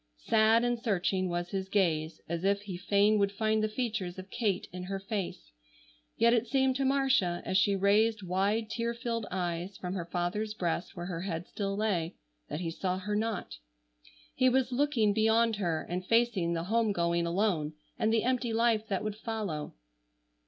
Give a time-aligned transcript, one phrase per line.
[0.17, 4.31] Sad and searching was his gaze, as if he fain would find the features of
[4.31, 5.51] Kate in her face,
[6.17, 10.55] yet it seemed to Marcia, as she raised wide tear filled eyes from her father's
[10.55, 12.15] breast where her head still lay,
[12.49, 13.59] that he saw her not.
[14.33, 18.87] He was looking beyond her and facing the home going alone, and the empty life
[18.87, 19.75] that would follow.